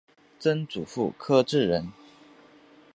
[0.39, 1.91] 曾祖父柯志仁。